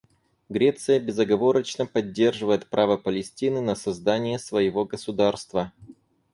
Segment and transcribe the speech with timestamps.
[0.49, 5.73] Греция безоговорочно поддерживает право Палестины на создание своего государства.